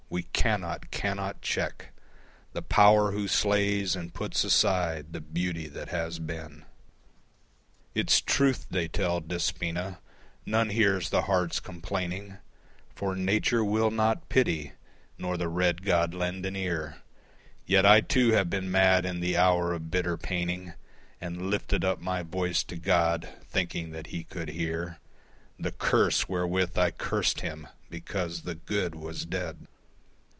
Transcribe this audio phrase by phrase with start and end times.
[0.11, 1.93] We cannot, cannot check
[2.51, 6.65] The Power who slays and puts aside the beauty that has been.
[7.95, 9.99] It's truth they tell, Despoina,
[10.45, 12.39] none hears the heart's complaining
[12.93, 14.73] For Nature will not pity,
[15.17, 16.97] nor the red God lend an ear,
[17.65, 20.73] Yet I too have been mad in the hour of bitter paining
[21.21, 24.97] And lifted up my voice to God, thinking that he could hear
[25.57, 29.67] The curse wherewith I cursed Him because the Good was dead.